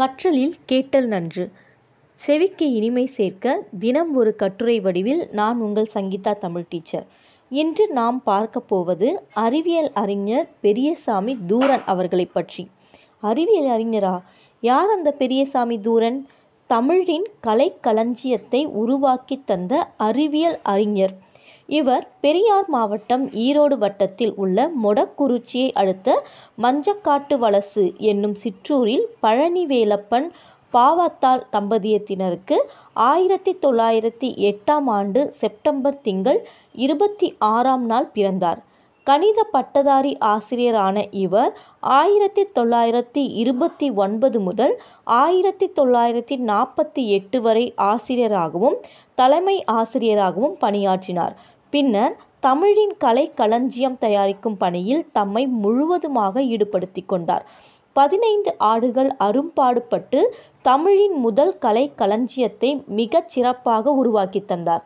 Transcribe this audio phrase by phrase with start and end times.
[0.00, 1.52] கற்றலில் கேட்டல் நன்று.
[2.14, 7.06] செவிக்கு இனிமை சேர்க்க தினம் ஒரு கட்டுரை வடிவில் நான் உங்கள் சங்கீதா தமிழ் டீச்சர்.
[7.50, 12.70] இன்று நாம் பார்க்க போவது அறிவியல் அறிஞர் பெரியசாமி தூரன் அவர்களை பற்றி.
[13.20, 14.22] அறிவியல் அறிஞரா?
[14.60, 16.28] யார் அந்த பெரியசாமி தூரன்?
[16.66, 21.14] தமிழின் கலைக்களஞ்சியத்தை உருவாக்கி தந்த அறிவியல் அறிஞர்.
[21.68, 26.10] இவர் பெரியார் மாவட்டம் ஈரோடு வட்டத்தில் உள்ள மொடக்குறிச்சியை அடுத்த
[26.62, 30.28] மஞ்சக்காட்டு வலசு என்னும் சிற்றூரில் பழனிவேலப்பன்
[30.74, 32.56] பாவத்தாள் தம்பதியத்தினருக்கு
[32.94, 36.40] ஆயிரத்தி தொள்ளாயிரத்தி எட்டாம் ஆண்டு செப்டம்பர் திங்கள்
[36.76, 38.60] இருபத்தி ஆறாம் நாள் பிறந்தார்.
[39.06, 44.74] கணித பட்டதாரி ஆசிரியரான இவர் ஆயிரத்தி தொள்ளாயிரத்தி இருபத்தி ஒன்பது முதல்
[45.04, 48.78] ஆயிரத்தி தொள்ளாயிரத்தி நாற்பத்தி எட்டு வரை ஆசிரியராகவும்
[49.14, 51.36] தலைமை ஆசிரியராகவும் பணியாற்றினார்.
[51.76, 57.46] பின்னர் தமிழின் கலைக்களஞ்சியம் தயாரிக்கும் பணியில் தம்மை முழுவதுமாக ஈடுபடுத்திக் கொண்டார்.
[57.92, 64.84] பதினைந்து ஆண்டுகள் அரும்பாடுபட்டு தமிழின் முதல் கலைக்களஞ்சியத்தை மிகச் சிறப்பாக உருவாக்கித் தந்தார்.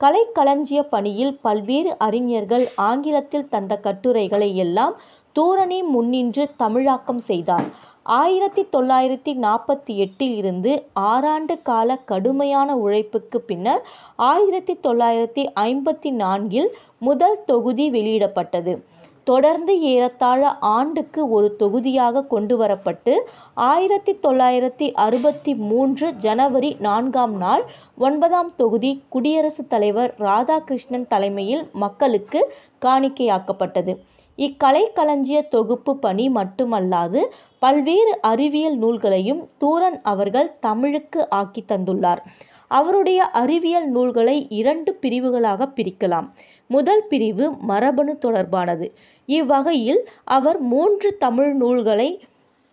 [0.00, 5.00] கலைக்களஞ்சிய பணியில் பல்வேறு அறிஞர்கள் ஆங்கிலத்தில் தந்த கட்டுரைகளை எல்லாம்
[5.32, 7.64] தூரனே முன்னின்று தமிழாக்கம் செய்தார்.
[8.04, 13.82] ஆயிரத்தி தொள்ளாயிரத்தி நாற்பத்தி எட்டில் இருந்து ஆறாண்டு கால கடுமையான உழைப்புக்கு பின்னர்
[14.16, 18.84] ஆயிரத்தி தொள்ளாயிரத்தி ஐம்பத்தி நான்கில் முதல் தொகுதி வெளியிடப்பட்டது.
[19.24, 23.20] தொடர்ந்து ஏறத்தாழ ஆண்டுக்கு ஒரு தொகுதியாக கொண்டு வரப்பட்டு
[23.54, 27.64] ஆயிரத்தி தொள்ளாயிரத்தி அறுபத்தி மூன்று ஜனவரி நான்காம் நாள்
[27.98, 32.52] ஒன்பதாம் தொகுதி குடியரசுத் தலைவர் ராதாகிருஷ்ணன் தலைமையில் மக்களுக்கு
[32.84, 33.94] காணிக்கையாக்கப்பட்டது.
[34.38, 37.20] இக்கலைக்களஞ்சிய தொகுப்பு பணி மட்டுமல்லாது
[37.58, 42.22] பல்வேறு அறிவியல் நூல்களையும் தூரன் அவர்கள் தமிழுக்கு ஆக்கித் தந்துள்ளார்.
[42.68, 46.28] அவருடைய அறிவியல் நூல்களை இரண்டு பிரிவுகளாக பிரிக்கலாம்.
[46.66, 48.90] முதல் பிரிவு மரபணு தொடர்பானது.
[49.26, 52.24] இவ்வகையில் அவர் மூன்று தமிழ் நூல்களை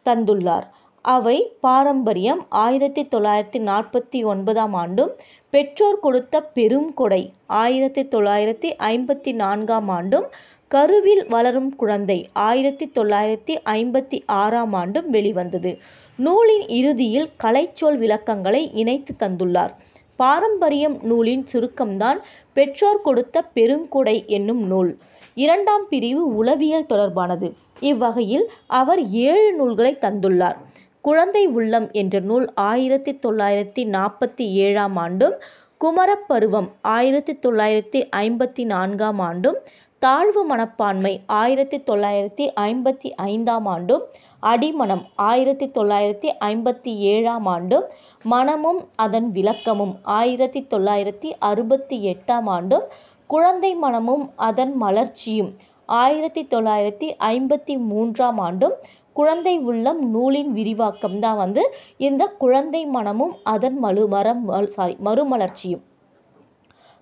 [0.05, 0.67] தந்துள்ளார்.
[1.01, 5.11] அவை பாரம்பரியம் ஆயிரத்தி தொள்ளாயிரத்தி நாற்பத்தி ஒன்பதாம் ஆண்டும்
[5.49, 10.25] பெற்றோர் கொடுத்த பெரும் கொடை ஆயிரத்தி தொள்ளாயிரத்தி ஐம்பத்தி நான்காம் ஆண்டும்
[10.73, 15.71] கருவில் வளரும் குழந்தை ஆயிரத்தி தொள்ளாயிரத்தி ஐம்பத்தி ஆறாம் ஆண்டும் வெளிவந்தது.
[16.15, 19.73] நூலின் இறுதியில் கலைச்சொல் விளக்கங்களை இணைத்து தந்துள்ளார்.
[20.15, 22.19] பாரம்பரியம் நூலின் சுருக்கம்தான்
[22.53, 24.97] பெற்றோர் கொடுத்த பெருங்கொடை என்னும் நூல்.
[25.33, 27.49] இரண்டாம் பிரிவு உளவியல் தொடர்பானது.
[27.79, 30.57] இவ்வகையில் அவர் ஏழு நூல்களை தந்துள்ளார்.
[31.01, 35.37] குழந்தை உள்ளம் என்ற நூல் ஆயிரத்தி தொள்ளாயிரத்தி நாற்பத்தி ஏழாம் ஆண்டும்
[35.81, 39.57] குமரப்பருவம் ஆயிரத்தி தொள்ளாயிரத்தி ஐம்பத்தி நான்காம் ஆண்டும்
[40.01, 44.03] தாழ்வு மனப்பான்மை ஆயிரத்தி தொள்ளாயிரத்தி ஐம்பத்தி ஐந்தாம் ஆண்டும்
[44.43, 47.85] அடிமனம் ஆயிரத்தி தொள்ளாயிரத்தி ஐம்பத்தி ஏழாம் ஆண்டும்
[48.25, 52.87] மனமும் அதன் விளக்கமும் ஆயிரத்தி தொள்ளாயிரத்தி அறுபத்தி எட்டாம் ஆண்டும்
[53.29, 55.51] குழந்தை மனமும் அதன் மலர்ச்சியும்
[55.89, 58.75] ஆயிரத்தி தொள்ளாயிரத்தி ஐம்பத்தி மூன்றாம் ஆண்டும்
[59.13, 61.63] குழந்தை உள்ளம் நூலின் விரிவாக்கம் தான் வந்து
[61.99, 65.85] இந்த குழந்தை மனமும் அதன் மலு மரம் சாரி மறுமலர்ச்சியும்.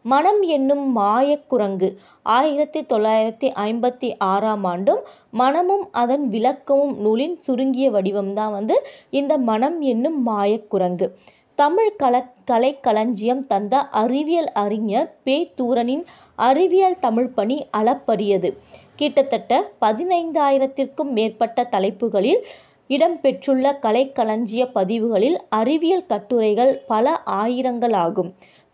[0.05, 1.89] மனம் என்னும் மாயக்குரங்கு
[2.23, 5.01] ஆயிரத்தி தொள்ளாயிரத்தி ஐம்பத்தி ஆறாம் ஆண்டும்
[5.31, 8.75] மனமும் அதன் விளக்கமும் நூலின் சுருங்கிய வடிவம்தான் வந்து
[9.09, 11.07] இந்த மனம் என்னும் மாயக்குரங்கு
[11.55, 12.15] தமிழ் கல
[12.51, 16.05] கலைக்களஞ்சியம் தந்த அறிவியல் அறிஞர் பே தூரனின்
[16.35, 18.49] அறிவியல் தமிழ் பணி அளப்பரியது.
[18.95, 22.41] கிட்டத்தட்ட பதினைந்தாயிரத்திற்கும் மேற்பட்ட தலைப்புகளில்
[22.87, 28.31] இடம் பெற்றுள்ள கலைக்களஞ்சிய பதிவுகளில் அறிவியல் கட்டுரைகள் பல ஆயிரங்களாகும்.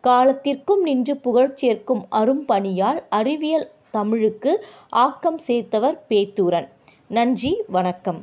[0.08, 4.52] காலத்திற்கும் நின்று புகழ் சேர்க்கும் அரும்பணியால் அறிவியல் தமிழுக்கு
[4.90, 6.68] ஆக்கம் சேர்த்தவர் பேத்தூரன்
[7.08, 8.22] நன்றி வணக்கம்.